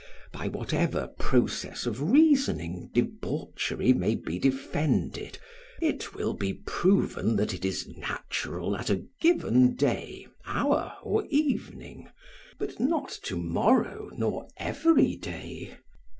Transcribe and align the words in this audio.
By 0.33 0.47
whatever 0.47 1.09
process 1.19 1.85
of 1.85 2.09
reasoning 2.11 2.89
debauchery 2.91 3.93
may 3.93 4.15
be 4.15 4.39
defended, 4.39 5.37
it 5.79 6.15
will 6.15 6.33
be 6.33 6.53
proven 6.55 7.35
that 7.35 7.53
it 7.53 7.63
is 7.63 7.87
natural 7.87 8.75
at 8.75 8.89
a 8.89 9.03
given 9.21 9.75
day, 9.75 10.25
hour 10.47 10.93
or 11.03 11.27
evening, 11.29 12.09
but 12.57 12.79
not 12.79 13.09
to 13.25 13.35
morrow 13.37 14.09
nor 14.17 14.47
every 14.57 15.15
day. 15.17 15.77